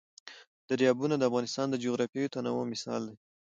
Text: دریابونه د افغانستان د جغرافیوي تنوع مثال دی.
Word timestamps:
دریابونه 0.69 1.15
د 1.17 1.23
افغانستان 1.29 1.67
د 1.69 1.75
جغرافیوي 1.83 2.27
تنوع 2.33 2.63
مثال 2.73 3.01
دی. 3.09 3.15